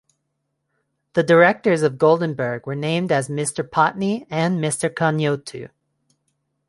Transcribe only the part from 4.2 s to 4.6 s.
and